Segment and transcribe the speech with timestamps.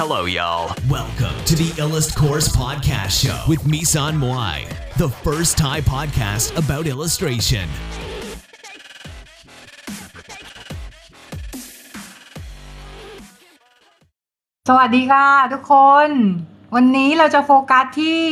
[0.00, 0.66] Hello, y'all.
[0.90, 4.58] Welcome to the Illust Course Podcast Show with Misan Moai,
[4.98, 7.66] the first Thai podcast about illustration.
[14.68, 15.74] สวัสดีค่ะทุกค
[16.06, 16.08] น
[16.74, 18.22] วันนี้เราจะโฟกัสที่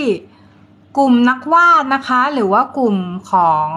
[0.98, 2.96] กลุ่มนักวาดนะคะ หรือว่ากลุ่ม
[3.32, 3.68] ของ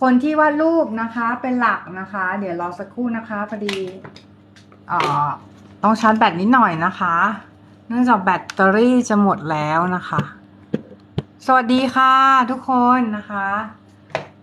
[0.00, 3.76] คนที่วาดรูปนะคะเป็นหลักนะคะ เดี๋ยวรอสักครู่นะคะพอดี
[4.88, 5.28] เอ่อ
[5.82, 7.14] ต้องชาร์จแบตนิดหน่อยนะคะ
[7.88, 10.20] เนื่องจากแบตเตอรี่จะหมดแล้วนะคะ
[11.46, 12.14] สวัสดีค่ะ
[12.50, 13.48] ทุกคนนะคะ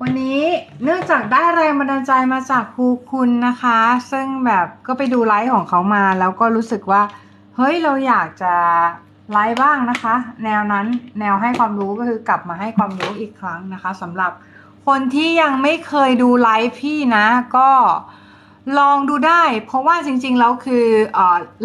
[0.02, 0.42] วันนี้
[0.84, 3.80] เนื่องจากได้แรงบันดาลใจมาจากครูคุณนะคะ
[4.12, 7.02] ซึ่งแบบก็ไปดูไลฟ์ของเขามา แล้วก็รู้สึกว่า
[7.56, 8.54] เฮ้ยเราอยากจะ
[9.32, 10.86] ไลฟ์บ้างนะคะ แนวนั้น
[11.20, 14.32] แนวให้ความรู้ก็คือกลับมาให้ความรู้อีกครั้งนะคะสำหรับ
[14.88, 17.26] คนที่ยังไม่เคยดูไลฟ์พี่นะ
[17.58, 17.70] ก็
[18.78, 20.86] ลองดูได้ เพราะว่าจริงๆ แล้วคือ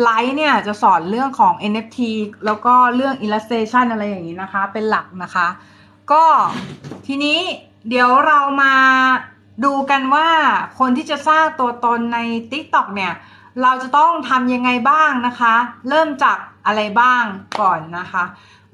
[0.03, 1.99] ไลฟ์เนี่ยจะสอนเรื่องของ NFT
[2.47, 5.49] แล้วก็เรื่อง illustration อะไรอย่างนี้นะคะ เป็นหลักนะคะ
[6.13, 6.25] ก็
[7.07, 7.39] ทีนี้
[7.89, 8.75] เดี๋ยวเรามา
[9.65, 10.29] ดูกันว่า
[10.79, 12.19] คนที่จะสร้างตัวตนใน
[12.51, 13.13] TikTok เนี่ย
[13.63, 15.55] เราจะต้องทำยังไงบ้างนะคะ
[15.89, 17.23] เริ่มจากอะไรบ้าง
[17.61, 18.25] ก่อนนะคะ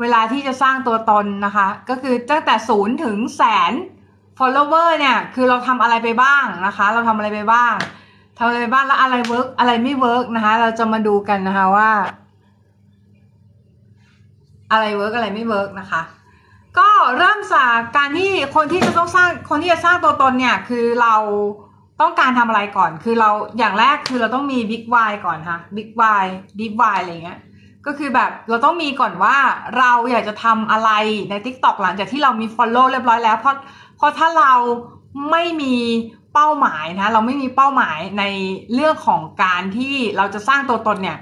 [0.01, 3.73] เวลาที่จะสร้างตัวตนนะคะ ก็คือตั้งแต่ศูนย์ถึงแสน
[4.39, 7.75] follower เนี่ย คือเราทำอะไรไปบ้างนะคะ เราทำอะไรไปบ้าง
[8.39, 11.91] ทำอะไรบ้างแล้วอะไร work อะไรไม่ work นะคะ เราจะมาดูกันนะคะว่า
[14.73, 16.03] อะไร work อะไรไม่ work นะคะ
[16.79, 21.15] ก็เริ่มจากการที่คนที่จะต้องสร้างคนที่จะสร้างตัวตนเนี่ย คือเรา
[22.01, 25.89] ต้องการทำอะไรก่อน คือเราอย่างแรกคือเราต้องมี Big Why ก่อนค่ะ Big
[26.23, 26.25] Why
[26.59, 27.39] Deep Why อะไรเงี้ย
[27.87, 29.37] ก็คือแบบเราต้องมีก่อนว่า
[29.79, 30.91] เราอยากจะทำอะไร
[31.31, 33.57] ใน TikTok หลังจากที่เรามี Follow เรียบร้อยแล้ว เพราะ
[33.97, 34.53] เพราะถ้าเรา
[35.31, 35.75] ไม่มี
[36.35, 38.25] เป้าหมายนะเราไม่มีเป้าหมายใน
[38.75, 41.19] เรื่องของการที่เราจะสร้างตัวตนเนี่ย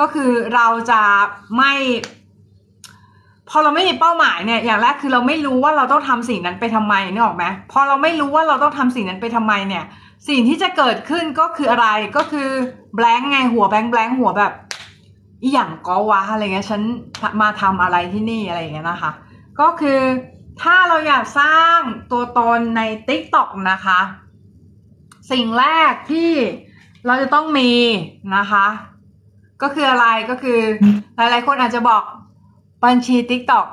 [0.00, 1.02] ก็คือเราจะ
[1.56, 1.72] ไม่
[3.48, 9.84] พอเราไม่มีเป้าหมายเนี่ยอย่างแรกคือเราไม่รู้ว่าเราต้องทำสิ่งนั้นไปทำไมนึกออกไหมพอเราไม่รู้ว่าเราต้องทำสิ่งนั้นไปทำไมเนี่ย
[10.28, 12.48] สิ่งที่จะเกิดขึ้นก็คืออะไรก็คือ
[12.94, 14.52] แบงค์ไงหัวแบงค์แบงค์หัวแบบ
[15.42, 16.82] อีหยังก็วะอะไรเงี้ยฉัน
[17.42, 19.12] มาทำอะไรที่นี่อะไรเงี้ยนะคะ
[19.60, 20.00] ก็คือ
[20.62, 21.78] ถ้าเราอยากสร้าง
[22.12, 24.00] ตัวตนใน TikTok นะคะ
[25.32, 26.30] สิ่งแรกที่
[27.06, 27.70] เราจะต้องมี
[28.36, 28.66] นะคะ
[29.62, 30.60] ก็คืออะไรก็คือ
[31.16, 32.02] หลายๆคนอาจจะบอก
[32.84, 33.66] บัญชี TikTok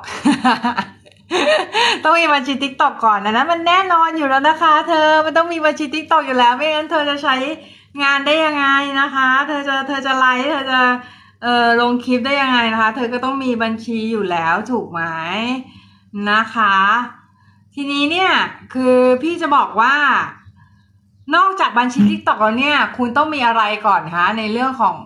[2.04, 7.36] ต้องมีบัญชี TikTok ก่อนนะนะมันแน่นอนอยู่แล้วนะคะ เธอมันต้องมีบัญชี TikTok อยู่แล้ว ไม่งั้นเธอจะใช้
[8.02, 8.66] งานได้ยังไง
[9.00, 10.80] นะคะ เธอจะเธอจะไลฟ์เธอจะ
[11.42, 15.02] เอ่อลงคลิปได้ยังไงนะคะ เธอก็ต้องมีบัญชีอยู่แล้วถูกไหม
[16.30, 16.76] นะคะ
[17.74, 18.32] ทีนี้เนี่ย
[18.74, 19.94] คือพี่จะบอกว่า
[21.36, 24.98] นอกจากบัญชี TikTok แล้วเนี่ย คุณต้องมีอะไรก่อนคะในเรื่องของ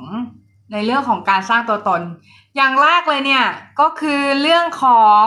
[0.72, 2.02] ในเรื่องของการสร้างตัวตน
[2.56, 3.44] อย่างแรกเลยเนี่ย
[3.80, 5.24] ก็คือเรื่องของ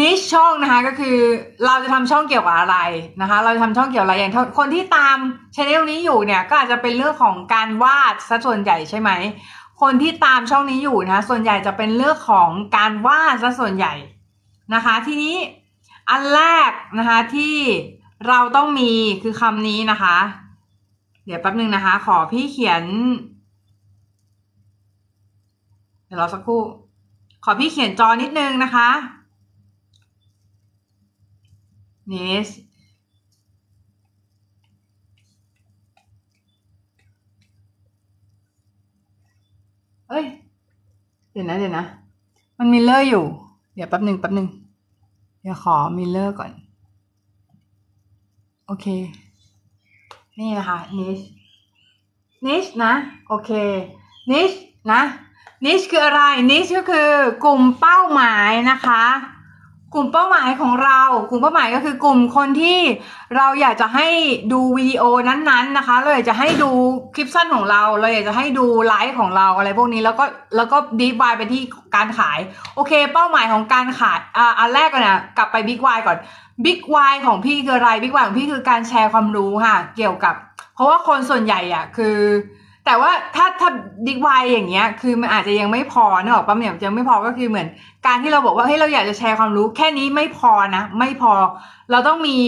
[0.00, 1.18] นิชช่องนะคะ ก็คือ
[1.66, 2.76] เราจะทำช่องเกี่ยวกับอะไร
[3.20, 5.16] นะคะ เราจะทำช่องเกี่ยวกับอะไรอย่างคนที่ตาม
[5.56, 9.10] ช anel นี้อยู่เนี่ย ก็อาจจะเป็นเรื่องของการวาดซะส่วนใหญ่ใช่ไหม
[9.82, 13.94] คนที่ตามช่องนี้อยู่นะ ส่วนใหญ่จะเป็นเรื่องของการวาดซะส่วนใหญ่
[14.74, 15.36] นะคะ ทีนี้
[16.10, 17.56] อันแรกนะคะที่
[18.28, 18.90] เราต้องมี
[19.22, 20.16] คือคำนี้นะคะ
[21.24, 22.84] เดี๋ยวแป๊บนึงนะคะ ขอพี่เขียน
[26.04, 26.62] เดี๋ยวรอสักครู่
[27.44, 28.88] ขอพี่เขียนจอนิดนึงนะคะ
[32.10, 32.48] this
[40.08, 40.24] เอ้ย
[41.32, 41.84] เดี๋ยวนะเดี๋ยวนะ
[42.58, 43.24] มัน mirror อยู่
[43.74, 44.48] เดี๋ยวแป๊บหนึ่งแป๊บหนึ่ง
[45.42, 48.88] เดี๋ยวขอ mirror ก่อน โอเค
[50.38, 51.24] นี่นะคะ niche
[52.46, 52.92] niche นะ
[53.28, 53.50] โอเค
[54.30, 54.58] niche
[54.92, 55.00] นะ
[55.64, 57.10] niche คืออะไร niche ก็คือ
[57.44, 59.04] กลุ่มเป้าหมายนะคะ
[59.94, 62.78] กลุ่มเป้าหมายของเรา กลุ่มเป้าหมายก็คือกลุ่มคนที่
[63.36, 64.08] เราอยากจะให้
[64.52, 66.70] ดูวิดีโอนั้นๆนะคะ เราอยากจะให้ดู
[67.14, 70.24] คลิปสั้นของเรา เราอยากจะให้ดูไลฟ์ของเราอะไรพวกนี้แล้วก็
[70.56, 71.62] แล้วก็ดีฟายไปที่
[71.96, 72.38] การขาย
[72.74, 76.18] โอเค เป้าหมายของการขายอ่าอันแรกก่อนนะกลับไปบิ๊กวก่อน
[76.64, 76.96] บิ๊กว
[77.26, 80.34] ของพี่คืออะไรบิ๊กวของพี่คือการแชร์ความรู้ค่ะ เกี่ยวกับ
[80.74, 82.16] เพราะว่าคนส่วนใหญ่อะคือ
[82.84, 83.70] แต่ว่าถ้าถ้า
[84.06, 87.68] ดิกไวอย่างเงี้ย คือมันอาจจะยังไม่พอเนอะปั๊มเนี่ยยังไม่พอก็คือเหมือน
[88.06, 91.32] การที่เราบอกว่าเฮ้ยเราอยากจะแชร์ความรู้ แค่นี้ไม่พอนะ ไม่พอ
[91.90, 92.38] เราต้องมี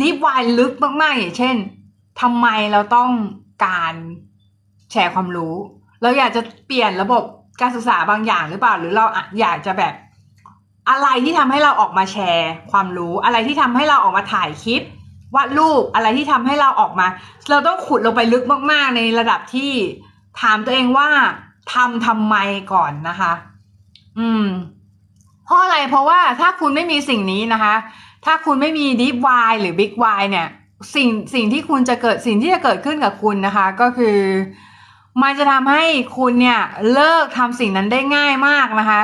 [0.00, 0.28] ดิฟไว
[0.58, 0.72] ลึก
[1.02, 1.56] มากๆอย่างเช่น
[2.20, 3.10] ทำไมเราต้อง
[3.64, 3.94] การ
[4.92, 5.54] แชร์ความรู้
[6.02, 7.22] เราอยากจะเปลี่ยนระบบ
[7.60, 9.04] การศึกษาบางอย่างหรือเปล่า หรือเรา
[9.40, 9.94] อยากจะแบบ
[10.90, 14.82] อะไรที่ทำให้เราออกมาแชร์ความรู้ อะไรที่ทำให้เราออกมาถ่ายคลิป
[15.34, 17.06] วาดรูปอะไรที่ทำให้เราออกมา
[17.50, 19.72] เราต้องขุดลงไปลึกมาก ๆ ในระดับที่
[20.40, 21.08] ถามตัวเองว่า
[21.72, 22.36] ทำทำไม
[22.72, 23.32] ก่อนนะคะ
[24.18, 24.46] อืม
[25.44, 27.74] เพราะอะไรเพราะว่าถ้าคุณไม่มีสิ่งนี้นะคะ
[28.24, 30.48] ถ้าคุณไม่มี deep why หรือ big why เนี่ย
[30.94, 34.18] สิ่งสิ่งที่คุณจะเกิดสิ่งที่จะเกิดขึ้นกับคุณนะคะ ก็คือ
[35.22, 35.84] มันจะทำให้
[36.18, 36.60] คุณเนี่ย
[36.92, 39.02] เลิกทำสิ่งนั้นได้ง่ายมากนะคะ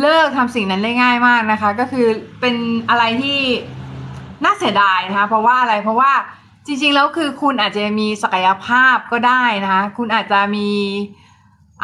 [0.00, 2.06] เลิกทำสิ่งนั้นได้ง่ายมากนะคะ ก็คือ
[2.40, 2.54] เป็น
[2.88, 3.38] อะไรที่
[4.44, 6.12] น่าเสียดายนะคะเพราะว่าอะไรเพราะว่า
[6.66, 10.70] จริงๆแล้วคือคุณอาจจะมีศักยภาพก็ได้นะคะคุณอาจจะมี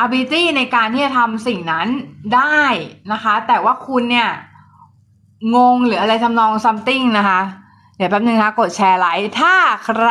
[0.04, 1.88] ability ในการที่จะทำสิ่งนั้น
[2.34, 2.62] ได้
[3.12, 4.30] นะคะ แต่ว่าคุณเนี่ย
[5.54, 7.40] งงหรืออะไรทำนอง something นะคะ
[7.96, 9.54] เดี๋ยวแป๊บนึงนะคะกดแชร์ไลค์ถ้า
[9.84, 10.10] ใคร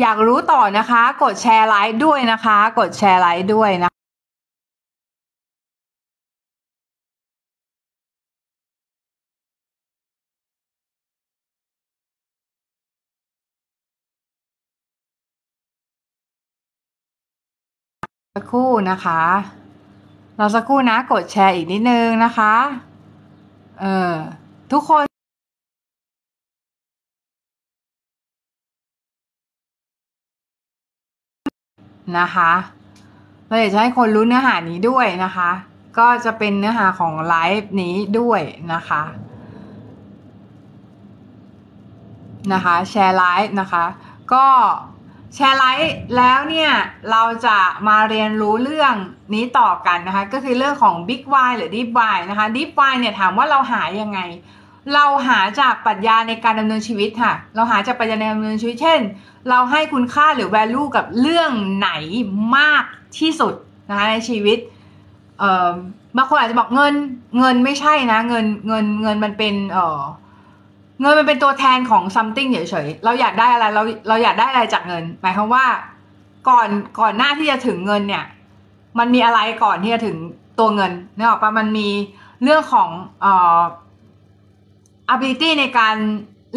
[0.00, 3.90] อยากรู้ต่อนะคะ กดแชร์ไลค์ด้วยนะคะ กดแชร์ไลค์ด้วยนะ
[18.36, 19.20] สักครู่นะคะ
[20.36, 22.54] เราสักครู่นะกดแชร์อีกนิดนึงนะคะ
[23.80, 24.14] เออ
[24.72, 25.04] ทุกคน
[32.18, 32.52] นะคะ
[33.46, 35.50] เราอยากจะให้คนรู้เนื้อหานี้ด้วยนะคะ
[35.98, 38.40] ก็จะเป็นเนื้อหาของไลฟ์นี้ด้วย
[38.72, 39.02] นะคะ
[42.52, 43.84] นะคะ แชร์ไลฟ์นะคะ
[44.32, 44.46] ก็
[45.34, 46.70] แชร์ไลฟ์แล้วเนี่ย
[47.10, 48.94] เราจะมาเรียนรู้เรื่อง
[49.34, 54.20] นี้ต่อกันนะคะ ก็คือเรื่องของ Big Y หรือ Deep Y นะคะ Deep Y เนี่ยถามว่าเราหายังไง
[54.94, 59.00] เราหาจากปรัชญาในการดำเนินชีวิตค่ะ เราหาจากปรัชญาในการดำเนินชีวิต เช่น
[59.48, 61.90] เราให้คุณค่าหรือ value กับเรื่องไหน
[62.56, 62.84] มาก
[63.18, 63.54] ที่สุด
[63.88, 64.58] นะคะในชีวิต
[66.16, 66.94] บางคนอาจจะบอกเงิน
[67.38, 70.00] เงินไม่ใช่นะ เงินเงินเงินมันเป็นเออ
[71.00, 75.66] เงินมันเป็นตัวแทนของ something เฉยๆ เราอยากได้อะไร เราเราอยากได้อะไรจากเงิน หมายความว่า
[76.48, 76.68] ก่อน
[77.00, 78.24] ก่อนหน้าที่จะถึงเงินเนี่ย
[78.98, 80.16] มันมีอะไรก่อนที่จะถึง
[80.58, 81.88] ตัวเงินนึกออกปะมันมี
[82.42, 82.88] เรื่องของ
[83.20, 83.60] เอ่อ
[85.14, 85.96] ability ในการ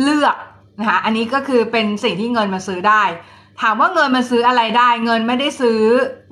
[0.01, 0.35] เลือก
[0.79, 3.03] นะคะอันนี้ก็คือเป็นสิ่งที่เงินมาซื้อได้
[3.61, 5.79] ถามว่าเงินมันซื้ออะไรได้ เงินไม่ได้ซื้อ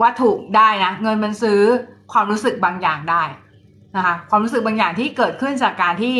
[0.01, 1.59] วัตถุได้นะ เงินมันซื้อ
[2.11, 3.23] ความรู้สึกบางอย่างได้
[3.95, 6.15] นะคะความรู้สึกบางอย่างที่เกิดขึ้นจากการที่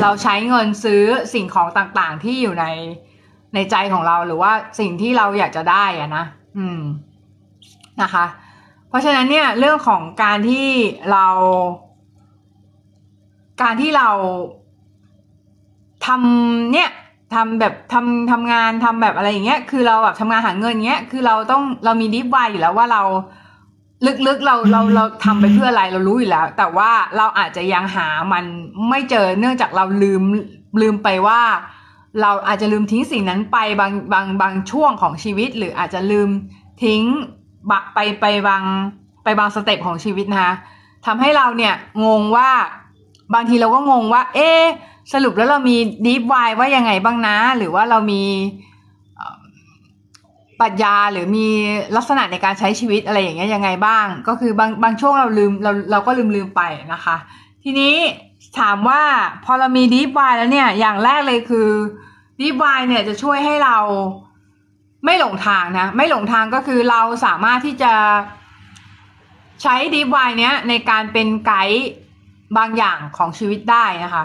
[0.00, 1.02] เราใช้เงินซื้อ
[1.34, 2.66] สิ่งของต่างๆ ที่อยู่ใน
[3.54, 6.24] ในใจของเราหรือว่าสิ่งที่เราอยากจะได้อะนะ
[6.58, 6.80] อืม
[8.02, 8.24] นะคะ
[8.88, 10.68] เพราะฉะนั้นเนี่ยเรื่องของการที่
[11.12, 11.26] เรา
[13.62, 14.08] การที่เรา
[16.06, 16.90] ทำเนี่ย
[17.34, 23.02] ทำแบบทำทำงานทำแบบอะไรอย่างเงี้ยคือเราแบบทำงานหาเงินเงี้ยคือเราต้องเรามีดิฟไวอยู่แล้วว่าเรา
[24.06, 28.44] ลึกๆเราเราเราทำไปเพื่ออะไรเรารู้อยู่แล้ว แต่ว่าเราอาจจะยังหามัน
[28.88, 30.22] ไม่เจอเนื่องจากเราลืม
[30.82, 31.40] ลืมไปว่า
[32.22, 36.28] เราอาจจะลืมทิ้งสิ่งนั้นไปบางบางบางช่วงของชีวิต หรืออาจจะลืม
[36.82, 37.02] ทิ้ง
[37.70, 38.62] บะไปไปบาง
[39.24, 40.52] ไปบาง step ของชีวิตนะคะ
[41.06, 41.74] ทำให้เราเนี่ย
[42.04, 42.50] งงว่า
[43.34, 44.62] บางทีเราก็งงว่า เอ๊ะ
[45.12, 45.76] สรุปแล้วเรามี
[46.06, 48.22] deep why ว่ายังไงบ้างนะ หรือว่าเรามี
[50.60, 51.48] ปรัชญาหรือมี
[51.96, 56.62] ลักษณะในการใช้ชีวิตอะไรอย่างเงี้ยยังไงบ้าง ก็คือบางบางช่วงเราลืมเราเราก็ลืมลืมไป
[56.92, 57.16] นะคะ
[57.64, 57.94] ทีนี้
[58.58, 59.02] ถามว่า
[59.44, 61.68] พอเรามีดีฟไวแล้วเนี่ย อย่างแรกเลยคือ
[62.40, 63.78] ดีฟไวเนี่ยจะช่วยให้เรา
[65.04, 67.92] ไม่หลงทางนะ ไม่หลงทางก็คือเราสามารถที่จะ
[69.62, 71.88] ใช้ดีฟไวเนี้ยในการเป็นไกด์
[72.56, 74.24] บางอย่างของชีวิตได้นะคะ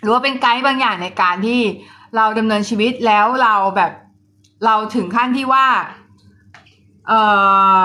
[0.00, 1.60] หรือว่าเป็นไกด์บางอย่างในการที่
[2.16, 3.92] เราดำเนินชีวิตแล้วเราแบบ
[4.64, 5.66] เราถึงขั้นที่ว่า
[7.08, 7.12] เอ
[7.80, 7.82] อ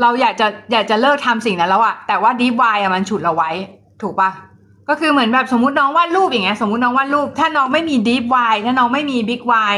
[0.00, 3.50] เราอยากจะอยากจะเลิกทำสิ่งนั้นแล้วอะแต่ว่าดีฟายอะมันฉุดเราไว้
[4.02, 4.30] ถูกปะ
[4.88, 9.76] ก็คือเหมือนแบบสมมติน้องวาดรูปอย่างเงี้ยสมมติน้องวาดรูป ถ้าน้องไม่มีดีฟายถ้าน้องไม่มีบิ๊กวาย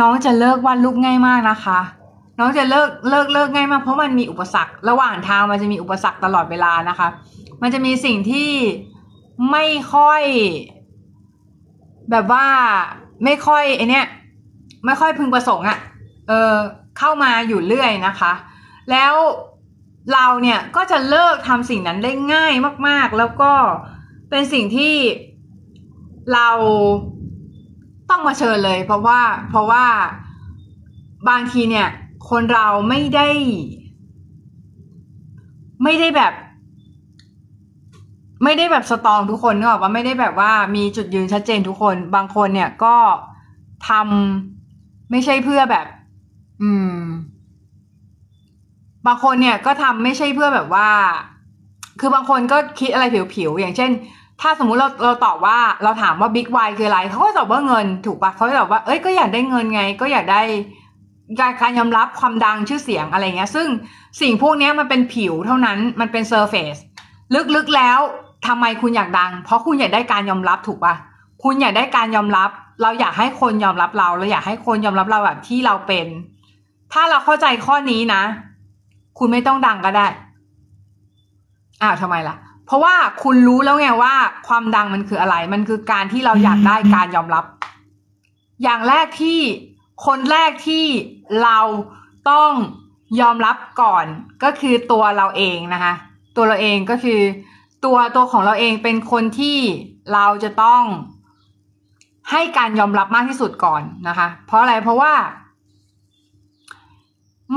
[0.00, 1.80] น้องจะเลิกวาดรูปง่ายมากนะคะ
[2.38, 7.08] น้องจะเลิกเลิกเลิกง่ายมากเพราะมันมีอุปสรรค ระหว่างทางมันจะมีอุปสรรคตลอดเวลานะคะ
[7.62, 8.50] มันจะมีสิ่งที่
[9.50, 9.64] ไม่
[9.94, 10.22] ค่อย
[12.10, 12.46] แบบว่า
[13.24, 14.06] ไม่ค่อยไอเนี้ย
[14.84, 15.78] ไม่ค่อยพึงประสงค์อะ่ะ
[16.28, 16.54] เออ
[16.98, 18.32] เข้ามาอยู่เรื่อยนะคะ
[18.90, 19.14] แล้ว
[20.12, 22.52] เราเนี่ยก็จะเลิกทำสิ่งนั้นได้ง่าย
[22.88, 23.52] มาก ๆ แล้วก็
[24.30, 24.94] เป็นสิ่งที่
[26.34, 26.48] เรา
[28.10, 29.20] ต้องมาเชิญเลย เพราะว่า
[29.50, 29.86] เพราะว่า
[31.28, 31.88] บางทีเนี่ย
[32.30, 33.28] คนเราไม่ได้
[35.82, 36.32] ไม่ได้แบบ
[38.44, 42.96] ไม่ได้แบบสตองทุกคนนึกออกว่าไม่ได้แบบว่ามีจุดยืนชัดเจนทุกคน บางคนเนี่ยก็
[43.88, 44.59] ทำ
[45.10, 45.86] ไม่ใช่เพื่อแบบ
[46.62, 47.00] อืม
[49.06, 50.88] บางคนเนี่ยก็ทำไม่ใช่เพื่อแบบว่า
[52.00, 53.90] คือบางคนก็คิดอะไรผิวๆอย่างเช่น
[54.40, 60.42] ถ้าสมมุติเราเราตอบว่าเราถามว่าบิ๊กวคืออะไรเขาก็ตอบว่าเงินถูกปะเขาตอบว่าเอ้ยก็อยากได้เงินไง ก็อยากได้
[61.40, 63.68] การการยอมรับความดังชื่อเสียงอะไรเงี้ย ซึ่ง
[64.20, 66.76] สิ่งพวกนี้มันเป็นผิวเท่านั้นมันเป็นเซอร์เฟซ
[67.54, 67.98] ลึกๆแล้ว
[68.46, 70.94] ทำไมคุณอยากดัง เพราะคุณอยากได้การยอมรับถูกปะ
[71.42, 72.50] คุณอยากได้การยอมรับ
[72.82, 76.06] เราอยากให้คนยอมรับเรา เราอยากให้คนยอมรับเราแบบที่เราเป็น
[76.92, 78.22] ถ้าเราเข้าใจข้อนี้นะ
[79.18, 80.06] คุณไม่ต้องดังก็ได้
[81.82, 84.14] อ้าวทำไมล่ะ เพราะว่าคุณรู้แล้วไงว่า
[84.48, 87.44] ความดังมันคืออะไร มันคือการที่เราอยากได้การยอมรับ
[88.62, 89.40] อย่างแรกที่
[90.06, 90.84] คนแรกที่
[91.42, 91.58] เรา
[92.30, 92.52] ต้อง
[93.20, 94.04] ยอมรับก่อน
[94.42, 95.94] ก็คือตัวเราเองนะคะ
[96.36, 97.20] ตัวเราเองก็คือ
[97.84, 99.58] ตัวตัวของเราเองเป็นคนที่
[100.12, 100.82] เราจะต้อง
[102.30, 105.12] ให้การยอมรับมากที่สุดก่อนนะคะ เพราะอะไรเพราะว่า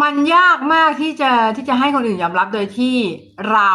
[0.01, 2.95] มันยากมากที่จะที่จะให้คนอื่นยอมรับโดยที่
[3.51, 3.73] เรา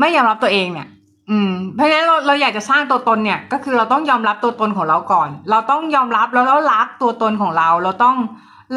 [0.00, 0.88] ไม่ยอมรับตัวเองเนี่ย
[1.30, 8.16] อืม เพราะฉะนั้นเราเราอยากจะสร้างตัวตนเนี่ย ก็คือเราต้องยอมรับตัวตนของเราก่อน เราต้องยอมรับแล้วแล้วรักตัวตนของเรา เราต้อง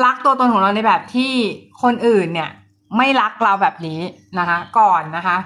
[0.05, 1.33] รักตัวตนของเราในแบบที่
[1.83, 2.49] คนอื่นเนี่ย
[2.97, 3.99] ไม่รักเราแบบนี้
[4.39, 5.37] นะคะ ก่อนนะคะ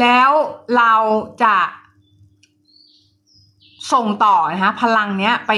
[0.00, 0.30] แล้ว
[0.76, 0.92] เรา
[1.42, 1.56] จะ
[3.92, 5.52] ส่งต่อนะคะพลังเนี้ยไป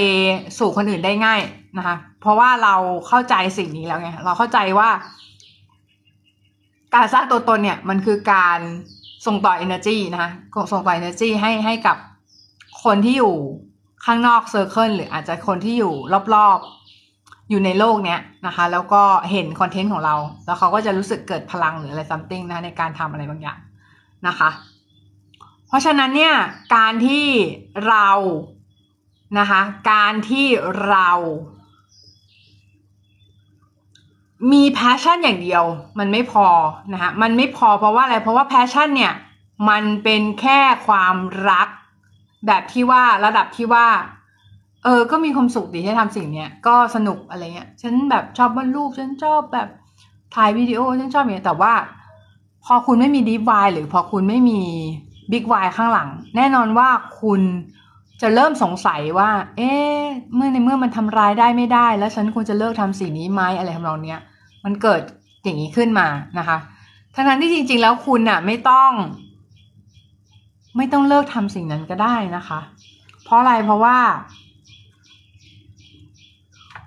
[0.59, 1.41] สู่คนอื่นได้ง่าย
[1.79, 2.75] นะคะ เพราะว่าเรา
[3.09, 4.91] เข้าใจสิ่งนี้แล้วไงเราเข้าใจว่า
[6.95, 8.59] การสร้างตัวตนเนี่ยมันคือการ
[9.27, 10.31] ส่งต่อ energy นะคะ
[10.73, 11.97] ส่งต่อ energy ให้ให้กับ
[12.85, 13.35] คนที่อยู่
[14.05, 15.95] ข้างนอกเซอร์เคิลหรืออาจจะคนที่อยู่
[16.35, 20.15] รอบๆ อยู่ในโลกเนี้ยนะคะ แล้วก็เห็นคอนเทนต์ของเรา
[20.47, 23.59] แล้วเขาก็จะรู้สึกเกิดพลังหรืออะไรซัมติงนะในการทำอะไรบางอย่าง
[24.27, 24.51] นะคะ
[25.67, 26.35] เพราะฉะนั้นเนี่ย
[26.77, 27.27] การที่
[27.89, 28.11] เรา
[29.39, 29.61] นะคะ
[29.93, 30.47] การที่
[30.89, 31.11] เรา
[34.53, 35.65] มี passion อย่างเดียว
[35.99, 36.47] มันไม่พอ
[36.93, 39.13] นะคะมันไม่พอเพราะว่าอะไรเพราะว่า passion เนี่ย
[39.69, 41.17] มันเป็นแค่ความ
[41.51, 41.69] รัก
[42.47, 43.87] แบบที่ว่าระดับที่ว่า
[44.85, 49.69] เออก็มีความสุขดีที่ทำสิ่งเนี้ยก็สนุกอะไรเงี้ยฉันแบบชอบวาดรูปฉันชอบแบบ
[50.35, 51.73] ถ่ายวิดีโอฉันชอบอย่างเงี้ยแต่ว่า
[52.65, 54.63] พอคุณไม่มี deep why หรือพอคุณไม่มี
[55.31, 56.89] big why ข้างหลัง แน่นอนว่า
[57.21, 57.41] คุณ
[58.23, 60.01] จะเริ่มสงสัยว่า เอ๊ะ
[60.35, 64.21] เมื่อในเมื่อมันทำรายได้ไม่ได้ แล้วฉันควรจะเลิกทำสิ่งนี้ไหมอะไรทำนองเนี้ย
[64.65, 65.01] มันเกิด
[65.45, 66.07] อย่างนี้ขึ้นมา
[66.39, 66.59] นะคะ
[67.15, 68.93] ทั้งนั้นที่จริง ๆ แล้วคุณน่ะไม่ต้อง
[70.77, 72.61] ไม่ต้องเลิกทำสิ่งนั้นก็ได้นะคะ
[73.25, 73.99] เพราะอะไรเพราะว่า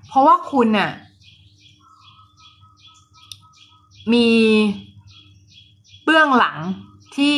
[0.07, 0.91] เพราะว่าคุณน่ะ
[4.13, 4.27] มี
[6.03, 6.57] เบื้องหลัง
[7.17, 7.37] ที่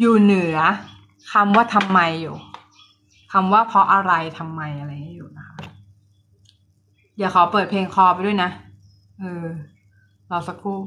[0.00, 0.58] อยู่เหนือ
[1.32, 2.36] คำว่าทำไมอยู่
[3.32, 5.56] คำว่าเพราะอะไรทำไมอะไรอยู่นะคะ
[7.18, 8.50] อย่าขอเปิดเพลงคอไปด้วยนะ
[9.20, 9.46] เออ
[10.30, 10.80] รอสักครู่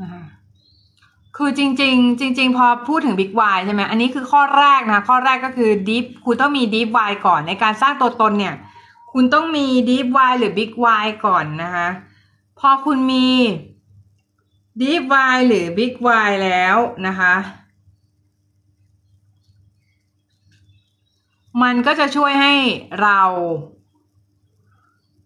[0.00, 0.22] นะคะ
[1.36, 8.54] คือจริง ๆ จริง ๆ พอพูดถึง Big Y ใช่ไหมอันนี้คือข้อแรกนะ ข้อแรกก็คือ Deep คุณต้องมี Deep Y ก่อนในการสร้างตัวตนเนี่ย
[9.12, 11.88] คุณต้องมี Deep Y หรือ Big Y ก่อนนะคะ
[12.60, 13.26] พอคุณมี
[14.80, 15.02] Deep
[15.34, 15.94] Y หรือ Big
[16.28, 17.34] Y แล้วนะคะ
[21.62, 22.54] มันก็จะช่วยให้
[23.02, 23.20] เรา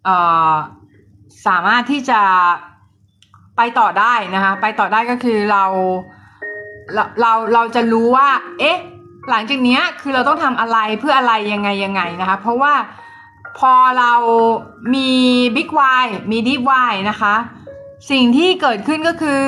[0.04, 0.16] เอ่
[0.52, 0.54] อ
[1.46, 2.20] สามารถที่จะ
[3.56, 5.64] ไปต่อได้นะคะ ไปต่อได้ก็คือเรา
[6.94, 8.28] เราเราเราจะรู้ว่า
[8.60, 8.78] เอ๊ะ
[9.30, 12.74] หลังจากนี้คือเราต้องทำอะไรเพื่ออะไรยังไงยังไงนะคะ เพราะว่า
[13.58, 14.12] พอเรา
[14.94, 15.10] มี
[15.56, 15.70] Big
[16.02, 17.34] Y มี Deep Y นะคะ
[18.10, 19.40] สิ่งที่เกิดขึ้นก็คือ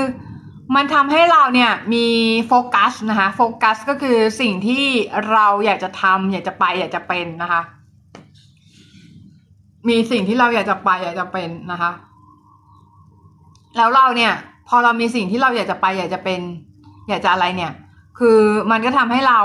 [0.74, 2.06] มันทำให้เราเนี่ยมี
[2.46, 4.84] โฟกัสนะคะโฟกัสก็คือสิ่งที่
[5.30, 7.62] เราอยากจะทำอยากจะไปอยากจะเป็นนะคะ
[9.88, 11.92] มีสิ่งที่เราอยากจะไปอยากจะเป็นนะคะ
[13.76, 14.32] แล้วเราเนี่ย
[14.68, 16.40] พอเรามีสิ่งที่เราอยากจะไป อยากจะเป็น
[17.08, 17.72] อยากจะอะไรเนี่ย
[18.18, 18.38] คือ
[18.70, 19.40] มันก็ทำให้เรา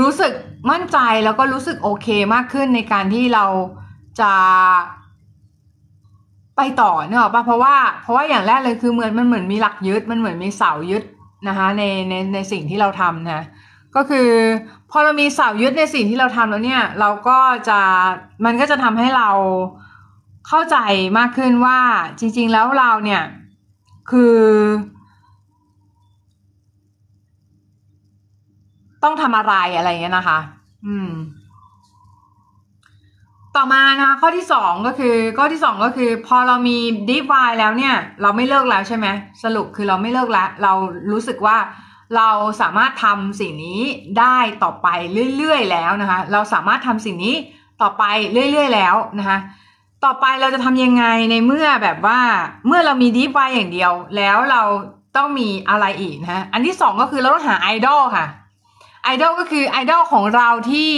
[0.00, 0.32] รู้สึก
[0.70, 3.44] มั่นใจแล้วก็รู้สึกโอเคมากขึ้นในการที่เรา
[4.20, 4.32] จะ
[6.56, 11.02] ไปต่อเนอะป่ะเพราะว่าเพราะว่าอย่างแรกเลยคือเหมือนมันเหมือนมีหลักยึดมันเหมือนมีเสายึด
[11.48, 13.42] นะคะในในในสิ่งที่เราทำนะ
[13.96, 14.28] ก็คือ
[14.90, 17.80] พอเรามีเสายึดในสิ่งที่เราทำแล้วเนี่ยเราก็จะ
[18.44, 19.30] มันก็จะทำให้เรา
[20.48, 20.76] เข้าใจ
[21.18, 21.78] มากขึ้นว่า
[22.18, 23.22] จริง ๆ แล้วเราเนี่ย
[24.10, 24.36] คือ
[29.02, 30.38] ต้องทำอะไรอะไรเงี้ยนะคะ
[30.86, 31.10] อืม
[33.56, 36.78] ต่อมานะคะข้อที่สองก็คือข้อที่สองก็คือ พอเรามี
[37.08, 39.06] deep y แล้วเนี่ย เราไม่เลิกแล้วใช่ไหม
[39.42, 40.72] สรุปคือเราไม่เลิกแล้ว เรา
[41.12, 41.56] รู้สึกว่า
[42.16, 42.30] เรา
[42.60, 43.80] สามารถทำสิ่งนี้
[44.18, 44.88] ได้ต่อไป
[45.36, 47.34] เรื่อยๆ แล้วนะคะ เราสามารถทำสิ่งนี้
[47.82, 48.04] ต่อไป
[48.50, 49.38] เรื่อยๆ แล้วนะคะ
[50.04, 52.20] ต่อไปเราจะทำยังไงในเมื่อแบบว่า
[52.66, 54.62] เมื่อเรามี deep y อย่างเดียว แล้วเรา
[55.16, 58.26] ต้องมีอะไรอีกนะอันที่สองก็คือเราต้องหาไอดอลค่ะ
[59.04, 60.92] ไอดอลก็คือไอดอลของเราที่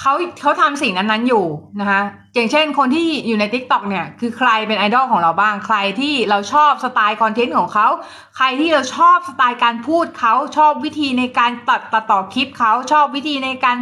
[0.00, 1.44] เขาเขาทำสิ่งนั้นๆอยู่
[1.80, 2.00] นะคะ
[2.34, 7.88] อย่างเช่นคนที่อยู่ใน TikTok เนี่ย คือใครเป็นไอดอลของเราบ้าง ใครที่เราชอบสไตล์คอนเทนต์ของเขา
[8.36, 13.76] ใครที่เราชอบสไตล์การพูดเขาชอบวิธีในการตัดตัดต่อคลิปเขาชอบวิธีในการ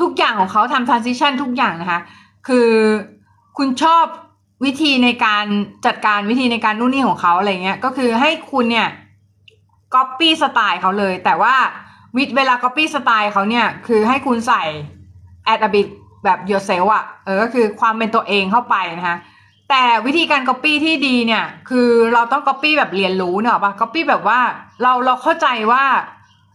[0.00, 2.00] ทุกอย่างของเขาทำ transition ทุกอย่างนะคะ
[2.48, 2.70] คือ
[3.58, 4.04] คุณชอบ
[4.64, 5.46] วิธีในการ
[5.86, 8.88] จัดการวิธีในการนู่นนี่ของเขาอะไรเงี้ย ก็คือให้คุณเนี่ย
[9.94, 11.54] ก๊อปปี้สไตล์เขาเลย แต่ว่า
[12.16, 14.64] วิเวลาก๊อปปี้สไตล์เขาเนี่ย คือให้คุณใส่
[15.50, 15.88] add a bit
[16.24, 19.18] แบบ yourself อะเออก็คือความเป็นตัวเองเข้าไปนะคะ
[19.70, 24.38] แต่วิธีการ copy ที่ดีเนี่ยคือเราต้อง copy แบบเรียนรู้เนอะปะ copy แบบว่า
[24.82, 25.84] เราเราเข้าใจว่า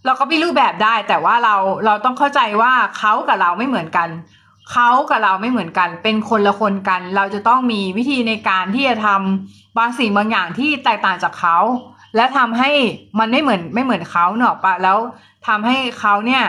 [0.05, 4.09] เรา copy รูปแบบได้ แต่ว่าเราเราต้องเข้าใจว่าเขากับเราไม่เหมือนกัน
[4.71, 11.57] เขากับเราไม่เหมือนกัน เป็นคนละคนกัน เราจะต้องมีวิธีในการที่จะทำบางสิ่งบางอย่างที่แตกต่างจากเขา
[12.15, 12.71] และทำให้
[13.19, 14.97] มันไม่เหมือนไม่เหมือนเขาเนอะปะแล้ว
[15.47, 16.43] ทำให้เขาเนี่ย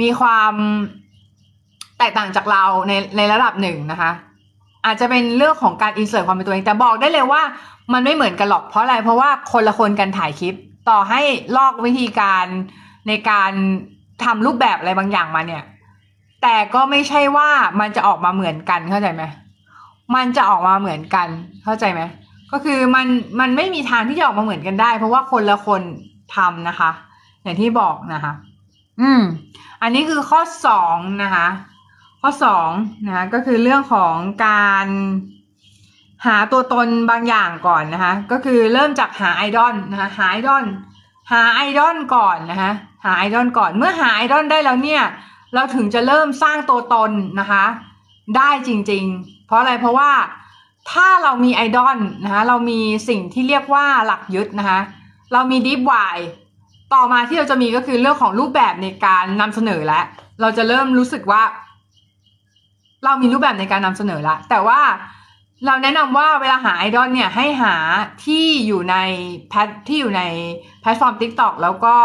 [0.00, 0.52] มีความ
[1.98, 4.10] แตกต่างจากเราในในระดับหนึ่งนะคะ
[4.84, 7.42] อาจจะเป็นเรื่องของการอินเสิร์ตความเป็นตัวเอง แต่บอกได้เลยว่า
[7.92, 10.54] มันไม่เหมือนกันหรอกเพราะอะไร เพราะว่าคนละคนกันถ่ายคลิป
[10.88, 11.20] ต่อให้
[11.56, 12.46] ลอกวิธีการ
[13.08, 13.52] ในการ
[14.24, 15.62] ทำรูปแบบอะไรบางอย่างมาเนี่ย
[16.42, 17.48] แต่ก็ไม่ใช่ว่า
[17.80, 19.22] มันจะออกมาเหมือนกันเข้าใจไหม
[20.14, 21.28] มันจะออกมาเหมือนกัน
[21.64, 22.00] เข้าใจไหม
[22.52, 23.06] ก็คือมัน
[23.40, 25.82] มันไม่มีทางที่จะออกมาเหมือนกันได้ เพราะว่าคนละคน
[26.36, 26.90] ทำนะคะ
[27.42, 28.32] อย่างที่บอกนะคะ
[29.00, 29.22] อืม
[29.82, 31.48] อันนี้คือข้อสองนะคะ
[32.22, 32.70] ข้อสอง
[33.06, 34.14] นะคะก็คือเรื่องของ
[34.46, 34.86] การ
[36.26, 40.64] หาตัวตนบางอย่างก่อนนะคะ ก็คือเริ่มจากหาไอดอลนะคะหาไอดอล
[41.32, 42.72] หาไอดอลก่อนนะคะ
[43.04, 45.02] หาไอดอลก่อนเมื่อหาไอดอลได้แล้วเนี่ย
[45.54, 47.10] เราถึงจะเริ่มสร้างตัวตน
[47.40, 47.64] นะคะ
[48.36, 50.10] ได้จริง ๆ เพราะอะไรเพราะว่า
[50.90, 54.80] ถ้าเรามีไอดอลนะคะเรามีสิ่งที่เรียกว่าหลักยึดนะคะ
[55.32, 56.18] เรามีดีฟวาย
[56.94, 60.04] ต่อมาที่เราจะมีก็คือเรื่องของรูปแบบในการนำเสนอแล้ว
[60.40, 61.42] เราจะเริ่มรู้สึกว่า
[63.04, 64.80] เรามีรูปแบบในการนำเสนอละแต่ว่า
[65.66, 67.74] เราแนะนำว่าเวลาหาไอดอลเนี่ยให้หา
[68.24, 68.96] ที่อยู่ใน
[69.48, 70.22] แพลตที่อยู่ใน
[70.80, 71.96] แพลตฟอร์ม TikTok แล้วก็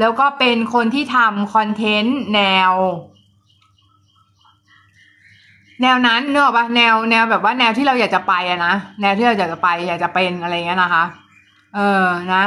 [0.00, 2.72] แล้วก็เป็นคนที่ทำคอนเทนต์แนว
[5.82, 11.04] แนวนั้นเนอะปะแนวแนวแบบว่าแนวที่เราอยากจะไปอะนะแนวที่เราอยากจะไป อยากจะเป็นอะไรเงี้ยนะคะ
[11.74, 12.44] เออนะ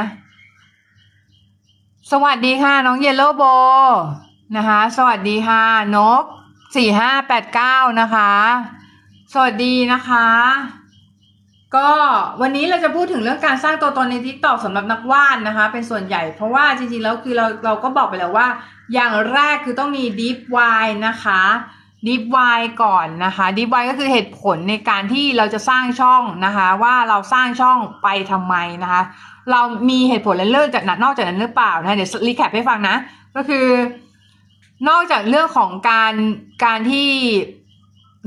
[2.12, 3.42] สวัสดีค่ะ น้องเยลโลโบ
[4.56, 5.64] นะคะ สวัสดีค่ะ
[5.96, 6.22] นก
[6.76, 8.32] สี่ห้าแปดเก้านะคะ
[9.32, 10.28] สวัสดีนะคะ
[11.76, 11.90] ก็
[12.40, 18.46] วันนี้เราจะพูดถึงเรื่องการสร้างตัวตนใน TikTok สำหรับนักวาดนะคะ เป็นส่วนใหญ่ เพราะว่าจริงๆแล้วคือเราเราก็บอกไปแล้วว่า
[18.92, 21.42] อย่างแรกคือต้องมี deep why นะคะ
[22.06, 29.02] deep why ก่อนนะคะ deep why ก็คือเหตุผลในการที่เราจะสร้างช่องนะคะ ว่าเราสร้างช่องไปทำไมนะคะ
[29.50, 32.96] เรามีเหตุผลและเรื่องจากนั้นนอกจากนั้นหรือเปล่านะเดี๋ยว recap ให้ฟังนะ
[33.36, 33.66] ก็คือ
[34.88, 36.14] นอกจากเรื่องของการ
[36.64, 37.08] การที่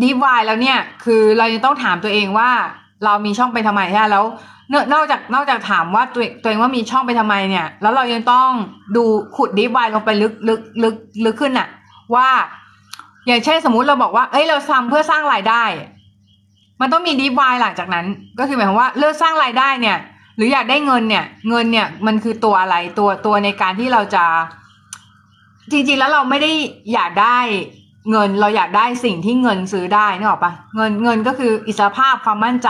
[0.02, 2.50] ดีวายแล้วเนี่ย คือเรายังต้องถามตัวเองว่า
[3.06, 4.26] เรามีช่องไปทำไมใช่แล้ว
[4.94, 8.50] นอกจากนอกจากถามว่าตัวตัวเองว่ามีช่องไปทำไมเนี่ย แล้วเรายังต้อง
[8.96, 9.04] ดู
[9.36, 11.68] ขุดดีวายลงไปลึกลึกลึกลึกขึ้นอะ
[12.16, 12.30] ว่า
[13.28, 15.64] อย่างเช่นสมมุติเราบอกว่า เอ้ยเราทำเพื่อสร้างรายได้
[16.82, 18.06] มันต้องมีดีวายหลังจากนั้น
[18.40, 19.98] ก็คือหมายความว่าเลือกสร้างรายได้เนี่ย
[20.36, 24.26] หรืออยากได้เงินเนี่ย เงินเนี่ยมันคือตัวอะไรตัวตัวในการที่เราจะ
[25.72, 26.52] จริงๆแล้วเราไม่ได้
[26.94, 27.40] อยากได้
[28.12, 32.70] เงินเราอยากได้สิ่งที่เงินซื้อได้นึกออกปะเงินเงินก็คืออิสรภาพความมั่นใจ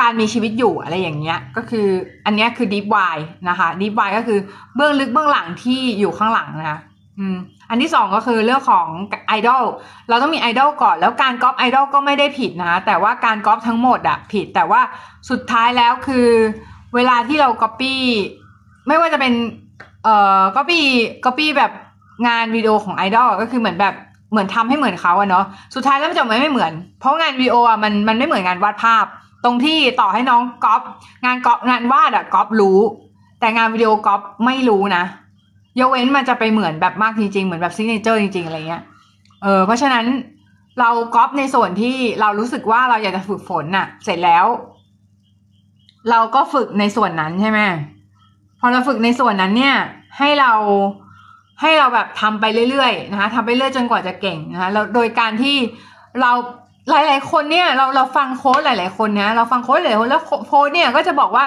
[0.00, 1.86] การมีชีวิตอยู่อะไรอย่างเงี้ย ก็คือ
[2.26, 3.16] อันเนี้ยคือดีฟวาย
[3.48, 4.38] นะคะดีฟวายก็คือ
[4.74, 6.78] เบื้องลึกเบื้องหลังที่อยู่ข้างหลังนะคะ
[7.18, 7.36] อืม
[7.70, 8.86] อันที่สองก็คือเรื่องของ
[9.28, 9.64] ไอดอล
[10.08, 14.80] เราต้องมีไอดอลก่อน แล้วการก๊อปไอดอลก็ไม่ได้ผิดนะ แต่ว่าการก๊อปทั้งหมดอะผิด แต่ว่า
[15.30, 16.28] สุดท้ายแล้วคือ
[16.94, 18.02] เวลาที่เราก๊อปปี้
[18.86, 19.32] ไม่ว่าจะเป็น
[20.04, 20.84] เอ่อก๊อปปี้
[21.24, 21.72] ก๊อปปี้แบบ
[22.26, 23.94] งานวิดีโอของไอดอลก็คือเหมือนแบบ
[24.30, 29.04] เหมือนทำให้เหมือนเขาอะเนาะสุดท้ายแล้วมันจะไม่ไม่เหมือน เพราะงานวิดีโออะมันมันไม่เหมือนงานวาดภาพ
[29.44, 30.82] ตรงที่ต่อให้น้องก๊อป
[31.24, 32.78] งานก๊อปงานวาดอะก๊อปรู้
[33.40, 35.04] แต่งานวิดีโอก๊อปไม่รู้นะ
[35.78, 38.82] ยกเว้นมันจะไปเหมือนแบบมากจริงๆ เหมือนแบบ signature จริงๆ อะไรเงี้ย
[39.42, 40.04] เออ เพราะฉะนั้น
[40.80, 44.46] เราก๊อปในส่วนที่เรารู้สึกว่าเราอยากจะฝึกฝนน่ะ เสร็จแล้ว
[46.10, 47.60] เราก็ฝึกในส่วนนั้นใช่ไหม
[48.60, 49.74] พอเราฝึกในส่วนนั้นเนี่ย
[50.18, 50.52] ให้เรา
[51.60, 55.56] ให้เราแบบทำไปเรื่อยๆนะคะทำไปเรื่อยจนกว่าจะเก่งนะคะแล้วโดยการที่
[56.20, 56.32] เรา
[56.90, 61.44] หลายๆคนเนี่ย เราเราฟังโค้ดหลาย ๆคนนะเราฟังโค้ดหลายคนแล้วโค้ดเนี่ยก็จะบอกว่า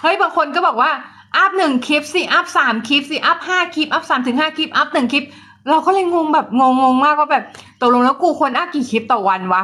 [0.00, 0.90] เฮ้ยบางคนก็บอกว่า
[1.36, 5.24] อัพหนึ่งคลิปสิอัพสามคลิปสิอัพห้าคลิปอัพสามถึงห้าคลิปอัพหนึ่งคลิป
[5.70, 7.44] เราก็เลยงงแบบงงงมากว่าแบบ
[7.80, 9.62] ตกลงแล้วกูควรอัพกี่คลิปต่อวันวะ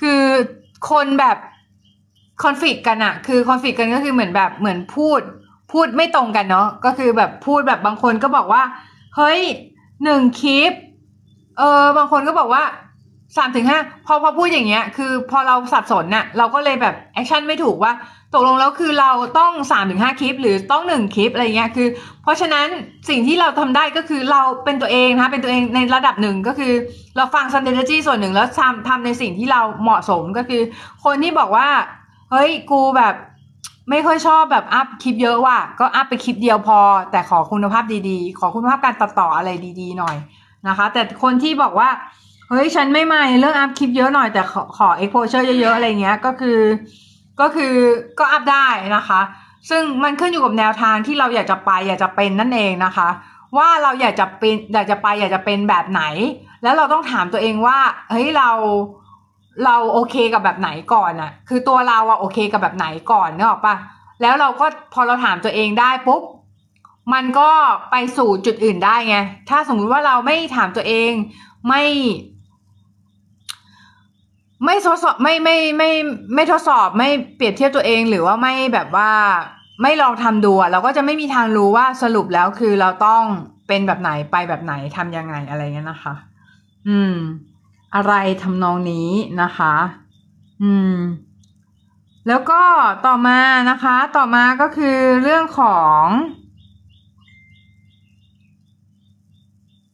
[0.00, 0.20] คือ
[0.90, 1.36] คนแบบ
[2.42, 5.20] คอนฟ lict กันอะคือคอนฟ lict กันก็คือเหมือนแบบเหมือนพูด
[5.72, 8.62] พูดไม่ตรงกันเนาะก็คือแบบพูดแบบบางคนก็บอกว่า
[9.16, 9.40] เฮ้ย
[10.04, 10.72] หนึ่งคลิป
[11.58, 12.64] เออบางคนก็บอกว่า
[13.36, 17.92] สามถึงห้าพอพอพูดอย่างเงี้ย คือพอเราสับสนน่ะเราก็เลยแบบแอคชั่นไม่ถูกว่า
[18.34, 21.88] ตกลงแล้วคือเราต้องสามถึงห้าคลิป หรือต้องหนึ่งคลิปอะไรเงี้ยคือ
[22.22, 22.66] เพราะฉะนั้น
[23.08, 26.72] สิ่งที่เราทำได้ก็คือเราเป็นตัวเองนะคะเป็นตัวเองในระดับหนึ่งก็คือ
[27.16, 30.62] เราฟัง strategy ส่วนหนึ่งแล้วทำทำในสิ่งที่เราเหมาะสมก็คือ
[31.04, 31.68] คนที่บอกว่า
[32.30, 33.14] เฮ้ยกูแบบ
[33.90, 36.78] ไม่ค่อยชอบแบบอัพคลิปเยอะว่ะก็อัพไปคลิปเดียวพอ
[37.10, 40.16] แต่ขอคุณภาพดีๆ ขอคุณภาพการตัดต่ออะไรดีๆ หน่อย
[40.68, 41.88] นะคะ แต่คนที่บอกว่า
[42.50, 46.58] เฮ้ยฉันไม่ไม่เรื่องอัพคลิปเยอะหน่อยแต่ขอขอ exposure เยอะๆอะไรเงี้ยก็คือ
[47.40, 47.74] ก็คือ
[48.18, 49.20] ก็อัพได้นะคะ
[49.70, 53.08] ซึ่งมันขึ้นอยู่กับแนวทางที่เราอยากจะไปอยากจะเป็นนั่นเองนะคะ
[53.56, 56.02] ว่าเราอยากจะเป็นอยากจะไปอยากจะเป็นแบบไหน
[56.62, 57.78] แล้วเราต้องถามตัวเองว่า
[58.10, 58.50] เฮ้ยเรา
[59.64, 63.74] เราโอเคกับแบบไหนก่อนอะคือตัวเราอะโอเคกับแบบไหนก่อนเนอะปะ
[64.22, 66.22] แล้วเราก็พอเราถามตัวเองได้ปุ๊บ
[67.12, 67.50] มันก็
[67.90, 69.16] ไปสู่จุดอื่นได้ไง
[69.48, 71.12] ถ้าสมมุติว่าเราไม่ถามตัวเอง
[71.68, 71.82] ไม่
[74.64, 75.90] ไม่ทดสอบไม่ไม่ไม่
[76.34, 79.10] ไม่ทดสอบไม่เปรียบเทียบตัวเองหรือว่าไม่แบบว่า
[79.82, 83.22] ไม่ลองทำดูเราก็จะไม่มีทางรู้ว่าสรุปแล้วคือเราต้อง
[83.68, 86.14] เป็นแบบไหนไปแบบไหนทำยังไงอะไรเงี้ยนะคะ
[86.88, 87.14] อืม
[87.94, 89.10] อะไรทำนองนี้
[89.42, 89.74] นะคะ
[90.62, 90.94] อืม
[92.28, 92.62] แล้วก็
[93.06, 93.38] ต่อมา
[93.70, 96.04] นะคะ ต่อมาก็คือเรื่องของ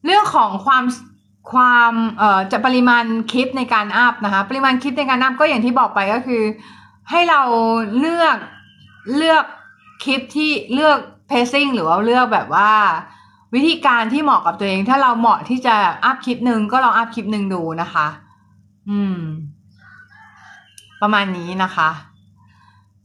[0.05, 0.85] เรื่องของความ
[1.53, 6.43] ความเอ่อจะปริมาณคลิปในการอัพนะคะ ปริมาณคลิปในการอัพก็อย่างที่บอกไปก็คือ
[7.11, 7.43] ให้เรา
[7.99, 8.37] เลือก
[9.17, 9.45] เลือก
[10.05, 10.99] คลิปที่เลือก
[11.31, 12.73] pacing หรือว่าเลือกแบบว่า
[13.55, 18.07] วิธีการที่เหมาะกับตัวเอง ถ้าเราเหมาะที่จะอัพคลิปหนึ่งก็ลองอัพคลิปหนึ่งดูนะคะ
[18.91, 19.19] อืม
[21.03, 21.91] ประมาณนี้นะคะ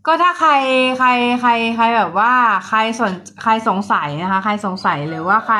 [0.08, 0.52] ก็ถ้าใคร
[1.00, 1.10] ใคร
[1.42, 2.34] ใครใครแบบว่า
[2.68, 5.58] ใครสนใครสงสัยนะคะ ใครสงสัยหรือว่าใคร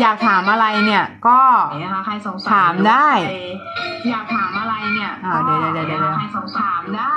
[0.00, 1.40] อยากถามอะไรเนี่ย ก็
[1.82, 3.08] นะคะใครสงสัยถามได้
[4.10, 7.16] อยากถามอะไรเนี่ยอ่าเดี๋ยวเดี๋ยวเดี๋ยวเดี๋ยวใครสงสัยถามได้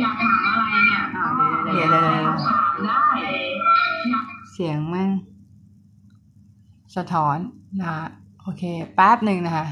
[0.00, 1.26] อยากถามอะไรเนี่ยอ่า
[1.74, 3.04] เดี๋ยวเดี๋ยวเดี๋ยวเดี๋ยวถามได้
[4.10, 5.08] อยากเสียงมัน
[6.96, 7.38] สะท้อน
[7.80, 8.02] นะคะ
[8.42, 8.62] โอเค
[8.94, 9.66] แป๊บหนึ่งนะคะ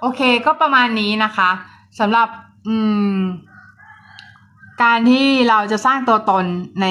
[0.00, 1.50] โอเคก็ประมาณนี้นะคะ
[2.00, 2.28] สำหรับ
[2.68, 2.76] อื
[3.14, 3.18] ม
[4.82, 6.44] การที่เราจะสร้างตัวตน
[6.82, 6.86] ใน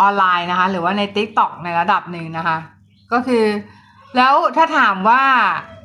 [0.00, 2.56] ออนไลน์นะคะ หรือว่าใน TikTok ในระดับหนึ่งนะคะ
[3.12, 3.44] ก็คือ
[4.16, 5.22] แล้วถ้าถามว่า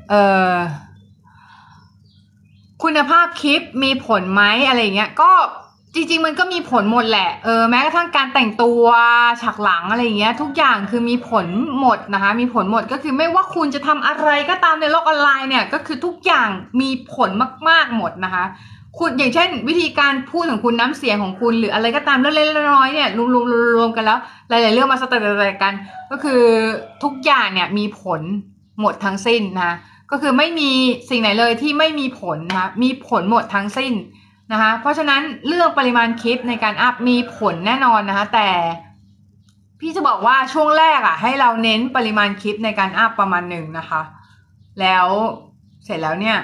[0.10, 0.14] เอ
[0.50, 0.52] อ
[2.84, 5.32] คุณภาพคลิปมีผลไหมอะไรเงี้ยก็
[5.96, 8.84] จริง ๆ มันก็มีผลหมดแหละเออแม้กระทั่งการแต่งตัว
[9.42, 11.48] ฉากหลังอะไรเงี้ย ทุกอย่างคือมีผล
[11.80, 16.50] หมดนะคะ มีผลหมดก็คือไม่ว่าคุณจะทำอะไรก็ตามในโลกออนไลน์เนี่ย ก็คือทุกอย่าง
[16.82, 17.30] มีผล
[17.70, 18.46] มาก ๆหมดนะคะ
[19.00, 25.74] คุณอย่างเช่น วิธีการพูดของคุณน้ำเสียงของคุณหรืออะไรก็ตามเล็กๆน้อยๆเนี่ยรวมๆรวมๆกันแล้ว หลายๆเรื่องมาสแตนดกัน
[26.12, 26.42] ก็คือ
[27.04, 28.22] ทุกอย่างเนี่ยมีผล
[28.80, 29.76] หมดทั้งสิ้นนะคะ
[30.12, 30.72] ก็คือไม่มี
[31.10, 33.94] สิ่งไหนเลยที่ไม่มีผลนะคะมีผลหมดทั้งสิ้น
[34.52, 38.50] นะคะเพราะฉะนั้นเรื่องปริมาณคลิปในการอัพมีผลแน่นอนนะคะแต่
[39.80, 44.02] พี่จะบอกว่าช่วงแรกอะ ให้เราเน้นปริมาณคลิปในการอัพประมาณหนึ่งนะคะ
[44.82, 45.08] แล้ว
[45.86, 46.38] เสร็จแล้วเนี่ย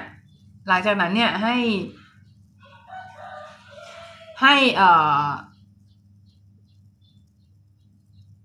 [0.68, 1.56] หลังจากนั้นเนี่ยให้
[4.42, 4.56] ให้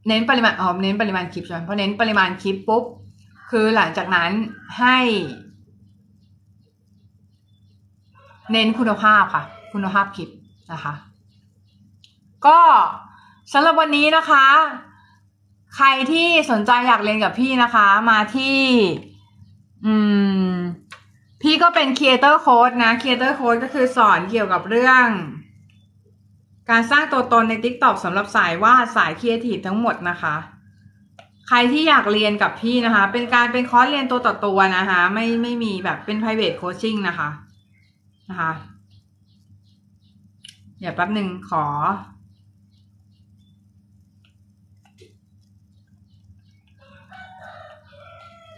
[0.08, 2.84] เน้นปริมาณอ๋อเน้นปริมาณคลิปใช่ไหมพอเน้นปริมาณคลิปปุ๊บ
[3.50, 4.30] คือหลังจากนั้น
[4.78, 4.98] ให้
[8.52, 10.28] เน้นคุณภาพค่ะ คุณภาพคลิป
[10.72, 10.94] นะคะ
[12.46, 12.60] ก็
[13.52, 14.46] สำหรับวันนี้นะคะ
[15.76, 18.60] ใครที่สนใจอยากเรียนกับพี่นะคะ มาที่
[19.86, 19.94] อื
[20.46, 20.52] ม
[21.42, 25.06] พี่ก็เป็น Creator Coach นะ Creator Coach ก็คือสอนเกี่ยวกับเรื่อง
[26.70, 30.36] การสร้างตัวตนใน TikTok สำหรับสายวาดสายครีเอทีฟทั้งหมดนะคะ
[31.48, 37.28] ใครที่อยากเรียนกับพี่นะคะ เป็นการเป็นคอร์สเรียนตัวต่อตัวนะคะ ไม่ไม่มีแบบเป็น private coaching นะคะ
[38.30, 38.52] นะคะ
[40.78, 41.64] เดี๋ยวแป๊บหนึ่งขอ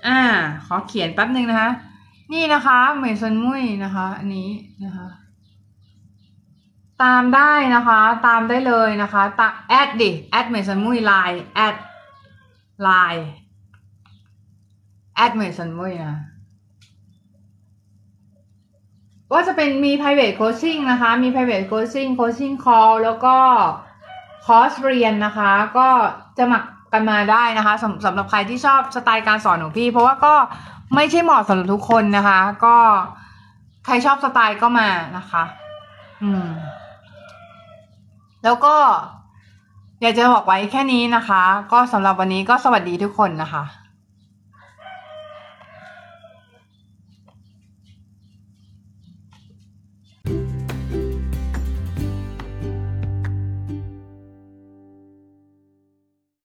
[0.07, 0.21] อ่า
[0.67, 1.71] ขอเขียนแป๊บหนึ่งนะคะ
[2.33, 4.49] นี่นะคะ เหมยซันมุ้ยนะคะ อันนี้
[4.85, 5.07] นะคะ
[7.03, 11.77] ตามได้นะคะ ตามได้เลยนะคะตาแอดดิแอดเมยซันมุยไลน์แอด
[12.83, 13.29] ไลน์
[15.17, 16.17] แอดเมยซันมุยนะ
[19.33, 23.37] ว่าจะเป็นมี private coaching นะคะ มี private coaching coaching call แล้วก็
[24.47, 25.89] คอร์สเรียนนะคะ ก็
[26.39, 30.35] จะหมักกันมาได้นะคะสำสำหรับใครที่ชอบสไตล์การสอนของพี่ เพราะว่าก็
[30.95, 32.77] ไม่ใช่เหมาะสำหรับทุกคนนะคะ ก็
[33.87, 35.43] ใครชอบสไตล์ก็มานะคะ
[36.23, 36.47] อืม
[38.47, 38.75] แล้วก็
[40.01, 43.65] อยากจะบอกไว้แค่นี้นะคะ ก็สำหรับวันนี้ก็สวัสดีทุกคนนะคะ